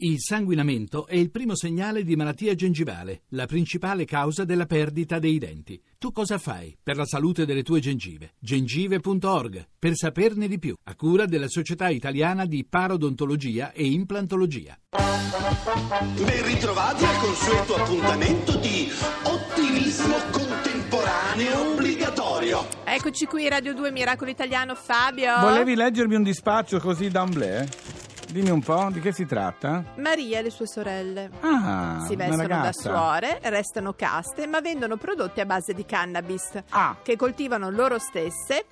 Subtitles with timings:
[0.00, 5.38] Il sanguinamento è il primo segnale di malattia gengivale, la principale causa della perdita dei
[5.38, 5.82] denti.
[5.98, 8.34] Tu cosa fai per la salute delle tue gengive?
[8.38, 14.78] gengive.org per saperne di più, a cura della Società Italiana di Parodontologia e Implantologia.
[14.92, 18.88] Ben ritrovati al consueto appuntamento di
[19.24, 22.68] ottimismo contemporaneo obbligatorio.
[22.84, 25.40] Eccoci qui, Radio 2 Miracolo Italiano, Fabio.
[25.40, 27.97] Volevi leggermi un dispaccio così d'amblè?
[28.30, 29.82] Dimmi un po', di che si tratta?
[29.96, 31.30] Maria e le sue sorelle.
[31.40, 36.96] Ah, si vestono da suore, restano caste, ma vendono prodotti a base di cannabis Ah.
[37.02, 38.66] che coltivano loro stesse.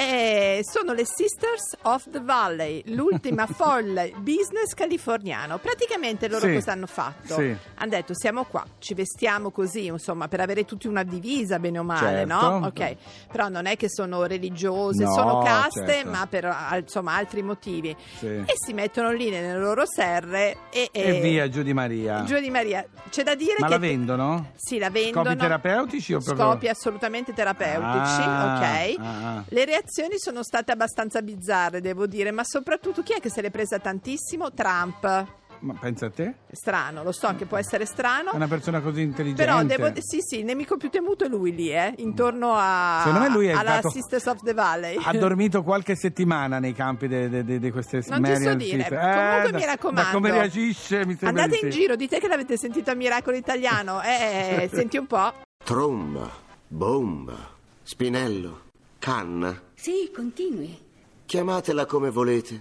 [0.00, 5.58] E sono le Sisters of the Valley, l'ultima folle business californiano.
[5.58, 7.34] Praticamente loro Sì, cosa hanno fatto?
[7.34, 7.56] sì.
[7.74, 11.82] Hanno detto siamo qua, ci vestiamo così, insomma, per avere tutti una divisa, bene o
[11.82, 12.32] male, Certo.
[12.58, 12.66] no?
[12.66, 12.96] Ok,
[13.32, 16.10] però non è che sono religiose, No, sono caste, certo.
[16.10, 17.96] ma per insomma altri motivi.
[18.18, 18.26] Sì.
[18.26, 22.22] E si mettono lì nelle loro serre e, E via, giù di Maria.
[22.22, 22.86] Giù di Maria.
[23.10, 24.52] C'è da dire Ma che la vendono?
[24.54, 25.24] Sì, la vendono.
[25.24, 26.44] Scopi terapeutici o proprio...
[26.50, 28.54] Scopi assolutamente terapeutici, Ah,
[28.94, 28.98] ok.
[29.00, 29.44] ah, ah.
[29.48, 29.86] Le reazioni
[30.18, 34.52] sono state abbastanza bizzarre, devo dire, ma soprattutto chi è che se l'è presa tantissimo?
[34.52, 35.26] Trump.
[35.60, 36.34] Ma pensa a te?
[36.52, 38.30] Strano, lo so che può essere strano.
[38.30, 39.44] È una persona così intelligente.
[39.44, 43.26] Però devo sì, sì, il nemico più temuto è lui lì, eh, intorno a Secondo
[43.26, 44.96] me lui è alla stato- Sisters of the Valley.
[45.02, 48.98] Ha dormito qualche settimana nei campi di queste Non ti so dire, Sister.
[49.00, 50.10] comunque da- mi raccomando.
[50.12, 51.78] Come reagisce mi sembra Andate in sì.
[51.80, 54.00] giro, dite che l'avete sentito a Miracolo Italiano.
[54.08, 55.32] Eh, senti un po'.
[55.64, 56.30] Tromba,
[56.68, 57.34] bomba,
[57.82, 58.60] spinello,
[59.00, 59.60] canna.
[59.80, 60.76] Sì, continui.
[61.24, 62.60] Chiamatela come volete,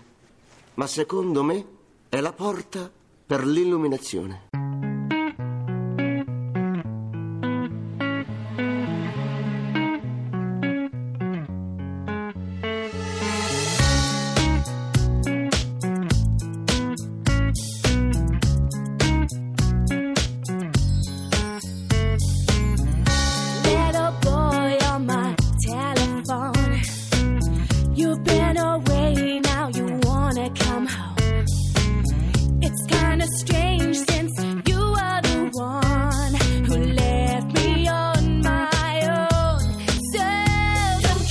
[0.75, 1.65] ma secondo me
[2.09, 2.91] è la porta
[3.25, 4.49] per l'illuminazione.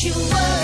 [0.06, 0.55] You worry,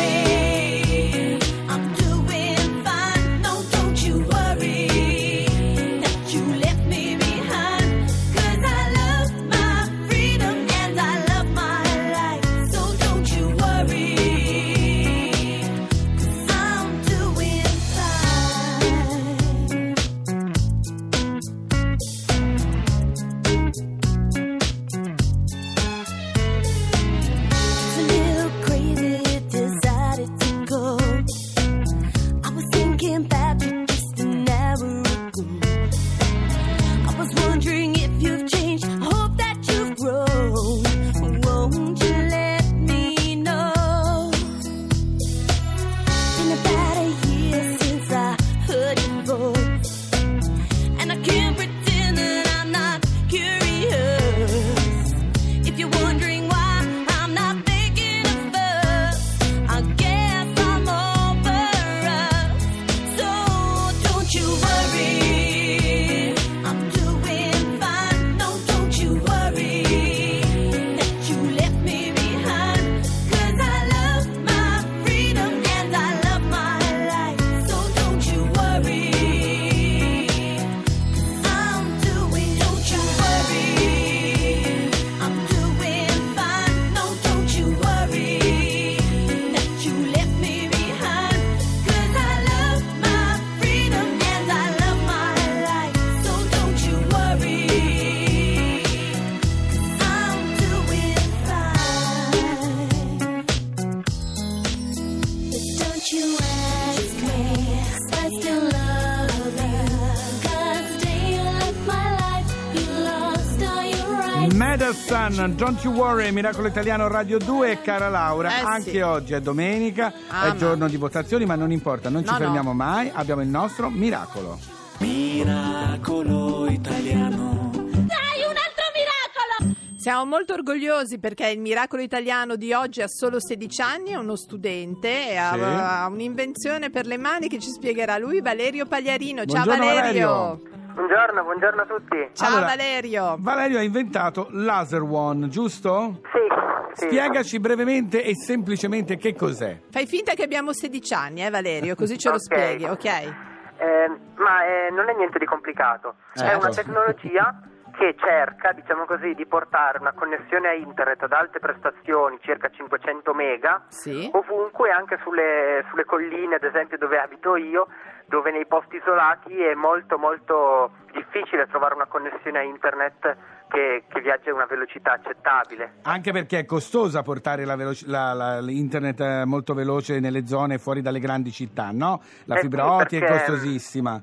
[114.50, 118.64] Madison, Don't You Worry, Miracolo Italiano Radio 2, cara Laura, Eh sì.
[118.64, 122.26] anche oggi è domenica, Ah, è ma- giorno di votazioni, ma non importa, non ci
[122.30, 122.38] No, no.
[122.44, 124.58] fermiamo mai, abbiamo il nostro miracolo.
[124.98, 127.70] Miracolo italiano.
[127.72, 129.74] Dai, un altro miracolo!
[129.96, 134.36] Siamo molto orgogliosi perché il miracolo italiano di oggi ha solo 16 anni, è uno
[134.36, 135.60] studente e ha, Sì.
[135.60, 139.44] ha un'invenzione per le mani che ci spiegherà lui, Valerio Pagliarino.
[139.44, 140.26] Ciao Buongiorno, Valerio.
[140.28, 140.71] Valerio.
[140.94, 142.30] Buongiorno, buongiorno a tutti.
[142.34, 143.36] Ciao Allora, Valerio.
[143.38, 146.20] Valerio ha inventato Laser One, giusto?
[146.32, 147.06] Sì, sì.
[147.06, 149.80] Spiegaci brevemente e semplicemente che cos'è.
[149.90, 152.42] Fai finta che abbiamo 16 anni, eh Valerio, così ce lo Ok.
[152.42, 153.04] spieghi, ok?
[153.06, 156.16] Eh, ma eh, non è niente di complicato.
[156.34, 156.58] È Certo.
[156.58, 157.62] una tecnologia
[157.96, 163.34] che cerca, diciamo così, di portare una connessione a internet ad alte prestazioni, circa 500
[163.34, 164.30] mega, Sì.
[164.32, 167.86] ovunque, anche sulle, sulle colline, ad esempio dove abito io,
[168.32, 173.36] dove nei posti isolati è molto molto difficile trovare una connessione a internet
[173.68, 175.96] che, che viaggia a una velocità accettabile.
[176.04, 180.78] Anche perché è costosa portare la veloci- la- la- l'internet eh, molto veloce nelle zone
[180.78, 182.22] fuori dalle grandi città, no?
[182.44, 184.22] La Eh fibra sì, ottica è perché- costosissima.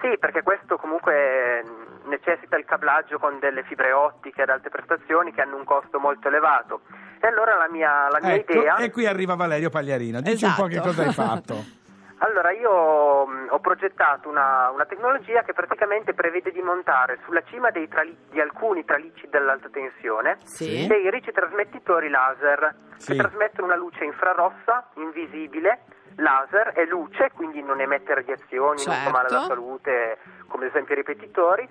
[0.00, 5.32] Sì, perché questo comunque mh, necessita il cablaggio con delle fibre ottiche ad alte prestazioni
[5.32, 6.80] che hanno un costo molto elevato.
[7.20, 8.76] E allora la mia, la mia Ecco, idea...
[8.76, 10.22] e qui arriva Valerio Pagliarino.
[10.22, 10.88] Dici un po' che Esatto.
[10.88, 11.80] cosa hai fatto.
[12.24, 17.70] Allora, io mh, ho progettato una, una tecnologia che praticamente prevede di montare sulla cima
[17.70, 20.86] dei trali- di alcuni tralicci dell'alta tensione Sì.
[20.86, 23.12] dei ricetrasmettitori laser Sì.
[23.12, 25.80] che trasmettono una luce infrarossa, invisibile,
[26.16, 29.54] laser e luce, quindi non emette radiazioni, non fa male alla Certo.
[29.54, 31.68] salute, come ad esempio i ripetitori.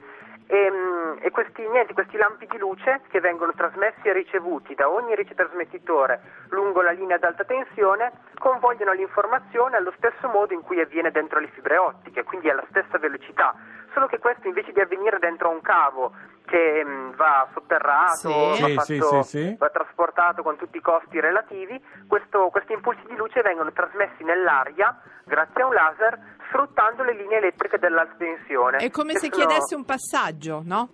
[0.53, 4.89] E, mh, e questi, niente, questi lampi di luce che vengono trasmessi e ricevuti da
[4.89, 6.19] ogni ricetrasmettitore
[6.49, 11.39] lungo la linea ad alta tensione convogliono l'informazione allo stesso modo in cui avviene dentro
[11.39, 13.55] le fibre ottiche, quindi alla stessa velocità,
[13.93, 16.11] solo che questo invece di avvenire dentro un cavo
[16.45, 18.61] che mh, va sotterrato, Sì.
[18.61, 19.55] va, Sì, fatto- sì, sì, sì.
[19.57, 24.99] va trasportato con tutti i costi relativi, questo- questi impulsi di luce vengono trasmessi nell'aria
[25.23, 26.19] grazie a un laser
[26.51, 28.77] sfruttando le linee elettriche dell'alta tensione.
[28.77, 30.89] È come se sono- chiedessi un passaggio, no?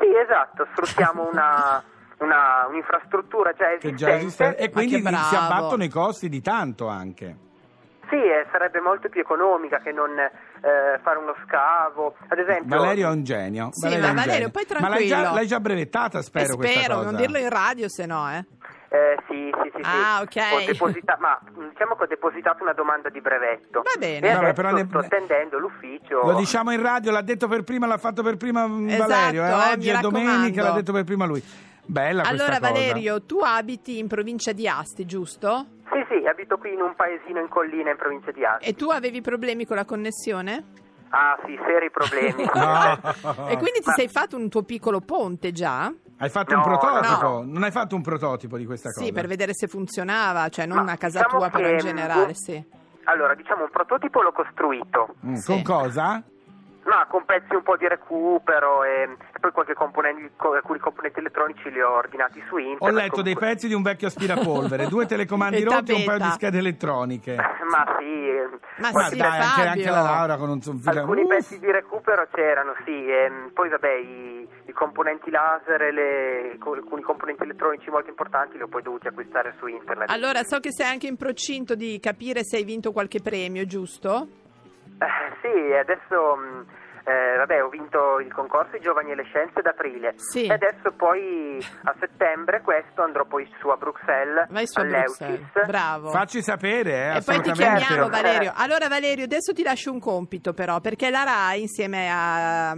[0.00, 1.82] Sì, esatto, sfruttiamo una,
[2.18, 3.96] una- un'infrastruttura già Che esistente.
[3.96, 4.56] già esiste.
[4.56, 7.36] E quindi che si abbattono i costi di tanto anche.
[8.08, 12.14] Sì, eh, sarebbe molto più economica che non eh, fare uno scavo.
[12.28, 13.68] Ad esempio, Valerio è un genio.
[13.72, 14.50] Sì, Valerio ma Valerio, genio.
[14.50, 15.34] poi Ma l'hai già, tranquillo.
[15.34, 18.44] l'hai già brevettata, spero, Eh, questa spero, non dirlo in radio, se no, eh.
[18.92, 19.88] Eh, sì, sì, sì, sì.
[19.88, 20.36] Ah, ok.
[20.52, 23.80] Ho deposita- ma mh, diciamo che ho depositato una domanda di brevetto.
[23.80, 24.18] Va bene.
[24.28, 26.20] E Vabbè, adesso però ne- sto attendendo l'ufficio.
[26.22, 29.44] Lo diciamo in radio, l'ha detto per prima, l'ha fatto per prima mm, Esatto, Valerio.
[29.44, 29.48] eh.
[29.48, 31.42] eh, Oggi mi è domenica, l'ha detto per prima lui.
[31.84, 32.72] Bella Allora, questa cosa.
[32.72, 35.66] Valerio, tu abiti in provincia di Asti, giusto?
[35.90, 38.66] Sì, sì, abito qui in un paesino in collina in provincia di Asti.
[38.68, 40.64] E tu avevi problemi con la connessione?
[41.08, 42.44] Ah, sì, seri problemi.
[42.54, 43.48] No.
[43.48, 45.90] E quindi ti Ma- sei fatto un tuo piccolo ponte già?
[46.22, 47.26] Hai fatto No, un prototipo?
[47.28, 47.42] no.
[47.44, 49.04] Non hai fatto un prototipo di questa cosa?
[49.04, 52.34] Sì, per vedere se funzionava, cioè non Ma a casa diciamo tua, però in generale,
[52.34, 52.64] sì.
[53.04, 55.46] Allora, diciamo un prototipo l'ho costruito, Mm, Sì.
[55.52, 56.22] Con cosa?
[56.94, 59.02] Ma con pezzi un po' di recupero e,
[59.32, 62.82] e poi qualche componente, co- alcuni componenti elettronici li ho ordinati su internet.
[62.82, 66.18] Ho letto dei comunque- pezzi di un vecchio aspirapolvere, due telecomandi rotti e un paio
[66.18, 67.36] di schede elettroniche.
[67.72, 68.30] Ma sì,
[68.82, 71.28] Ma Ma sì, dai, anche, anche la Laura con un filo- alcuni Uff.
[71.28, 77.00] pezzi di recupero c'erano, sì, e, poi vabbè i, i componenti laser e le- alcuni
[77.02, 80.10] componenti elettronici molto importanti li ho poi dovuti acquistare su internet.
[80.10, 84.26] Allora, so che sei anche in procinto di capire se hai vinto qualche premio, giusto?
[84.98, 85.06] Eh,
[85.40, 86.66] sì, adesso mh,
[87.04, 90.46] eh, vabbè, ho vinto il concorso I Giovani e le Scienze ad aprile Sì.
[90.46, 94.84] e adesso poi a settembre questo andrò poi su a Bruxelles Vai su a.
[94.84, 95.66] Bruxelles.
[95.66, 96.10] Bravo.
[96.10, 98.50] Facci sapere, eh, E poi ti chiamiamo Valerio.
[98.50, 98.54] Eh.
[98.56, 102.74] Allora Valerio, adesso ti lascio un compito però, perché la RAI insieme a, a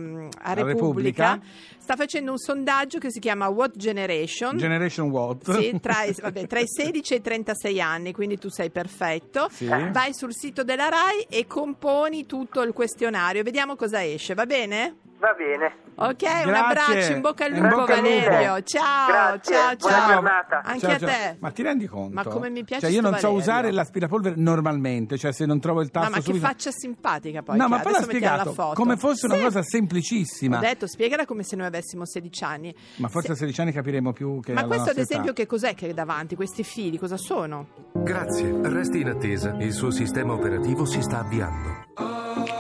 [0.55, 1.39] Repubblica, Repubblica.
[1.85, 4.57] Sta facendo un sondaggio che si chiama What Generation.
[4.57, 5.53] Generation What?
[5.53, 9.49] Sì, tra, i, vabbè, tra i 16 e i 36 anni, quindi tu sei perfetto.
[9.53, 9.67] Sì.
[9.67, 13.43] Vai sul sito della RAI e componi tutto il questionario.
[13.43, 14.97] Vediamo cosa esce, va bene?
[15.25, 15.73] Va bene.
[15.97, 16.53] Ok, un Grazie.
[16.53, 18.11] abbraccio, in bocca al lupo bocca al lupo.
[18.29, 18.63] Valerio.
[18.63, 20.13] Ciao, Grazie, ciao, buona ciao.
[20.13, 20.61] giornata.
[20.65, 21.09] Anche Ciao, a ciao.
[21.09, 21.37] te.
[21.39, 22.13] Ma ti rendi conto?
[22.15, 23.43] Ma come mi piace Cioè, io sto non so Valerio.
[23.43, 26.47] usare l'aspirapolvere normalmente, cioè se non trovo il tasto No, ma che subito...
[26.47, 27.57] faccia simpatica poi.
[27.57, 27.81] No, ma ha.
[27.81, 28.83] poi l'ha Adesso mettiamo la spiegato foto.
[28.83, 29.43] come fosse una Sì.
[29.45, 30.57] cosa semplicissima.
[30.59, 32.75] Ho detto, spiegala come se noi avessimo 16 anni.
[32.97, 35.41] Ma forse a 16 anni capiremo più che Ma alla questo ad nostra esempio età.
[35.41, 36.35] che cos'è che è davanti?
[36.37, 37.69] Questi fili cosa sono?
[37.93, 39.55] Grazie, resti in attesa.
[39.59, 42.54] Il suo sistema operativo si sta avviando.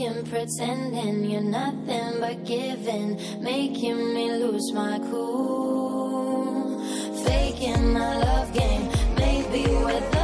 [0.00, 6.80] Faking, pretending you're nothing but giving, making me lose my cool.
[7.22, 10.19] Faking my love game, maybe we're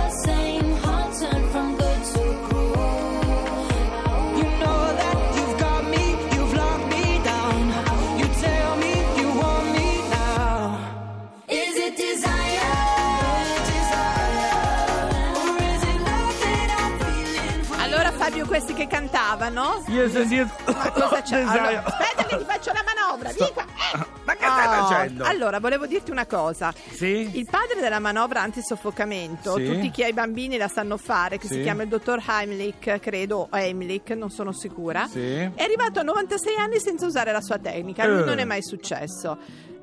[18.46, 19.82] Questi che cantavano?
[19.88, 20.48] Yes, yes, yes.
[20.66, 21.40] Ma cosa c'è?
[21.46, 23.64] Allora, aspetta che ti faccio la manovra, vieni qua.
[24.24, 25.24] Ma che stai Oh, facendo?
[25.24, 26.72] Allora, volevo dirti una cosa.
[26.90, 27.30] Sì?
[27.38, 29.64] Il padre della manovra antisoffocamento, Sì.
[29.64, 31.54] tutti chi ha i bambini la sanno fare, che Sì.
[31.54, 35.06] si chiama il dottor Heimlich, credo, o Heimlich, non sono sicura.
[35.08, 35.20] Sì.
[35.38, 38.06] È arrivato a 96 anni senza usare la sua tecnica, Eh.
[38.08, 39.38] non è mai successo.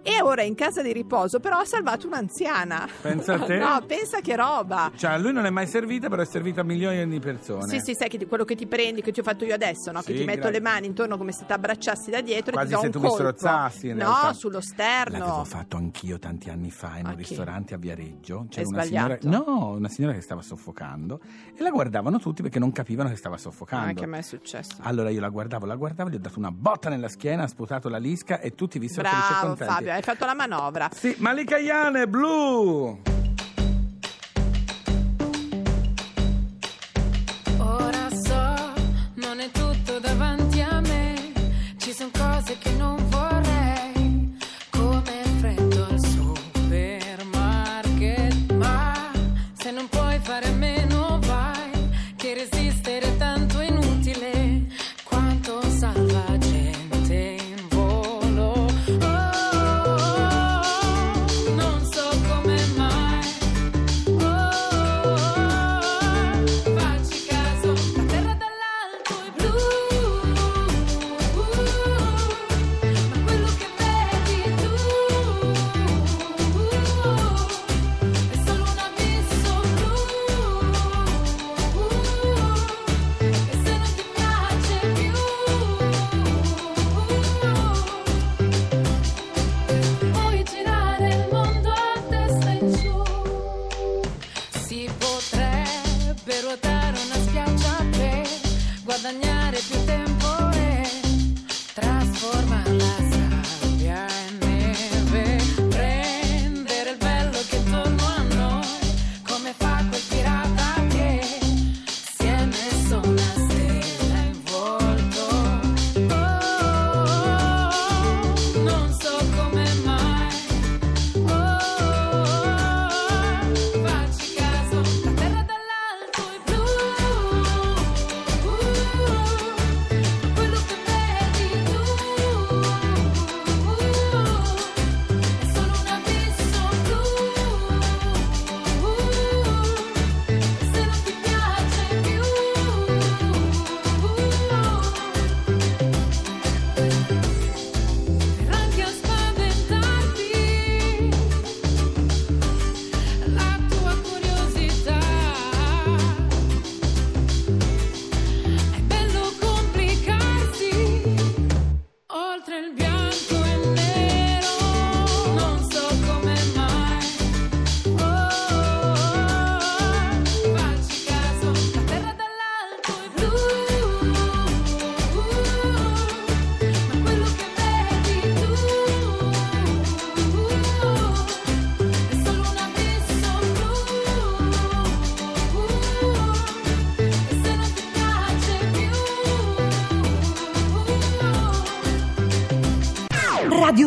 [0.05, 2.87] E ora è in casa di riposo, però ha salvato un'anziana.
[3.01, 3.57] Pensa a te.
[3.63, 4.91] No, pensa che roba.
[4.93, 7.67] Cioè, a lui non è mai servita, però è servita a milioni di persone.
[7.67, 9.91] Sì, sì, sai che ti- quello che ti prendi, che ti ho fatto io adesso,
[9.91, 10.01] no?
[10.01, 10.51] che Sì, ti metto grazie.
[10.51, 12.99] le mani intorno come se ti abbracciassi da dietro Quasi e ti do se tu
[12.99, 14.33] mi strozzassi, in no, realtà.
[14.33, 15.43] sullo L'avevo sterno.
[15.45, 18.47] fatto anch'io tanti anni fa in un ristorante a Viareggio.
[18.55, 21.19] Hai una signora, no, una signora che stava soffocando
[21.55, 23.87] e la guardavano tutti perché non capivano che stava Ah, soffocando.
[23.87, 24.75] Anche a me è successo.
[24.81, 27.87] Allora io la guardavo, la guardavo, gli ho dato una botta nella schiena, ha sputato
[27.87, 29.73] la lisca e tutti vissero felici e Bravo contenti.
[29.73, 30.89] Fabio, hai fatto la manovra.
[30.91, 32.99] Sì, Malika Iane, blu!
[37.59, 38.73] Ora so,
[39.15, 41.31] non è tutto davanti a me.
[41.77, 43.42] Ci sono cose che non vorrei,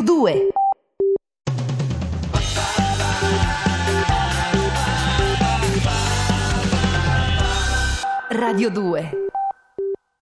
[0.07, 0.53] 2
[8.31, 9.26] Radio 2